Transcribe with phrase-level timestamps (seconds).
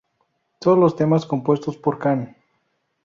[0.59, 2.35] Todos los temas compuestos por Can.